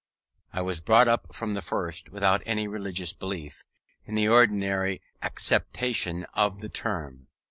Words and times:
I 0.51 0.61
was 0.63 0.81
brought 0.81 1.07
up 1.07 1.27
from 1.31 1.53
the 1.53 1.61
first 1.61 2.09
without 2.09 2.41
any 2.47 2.67
religious 2.67 3.13
belief, 3.13 3.63
in 4.03 4.15
the 4.15 4.27
ordinary 4.29 4.99
acceptation 5.21 6.25
of 6.33 6.57
the 6.57 6.69
term. 6.69 7.27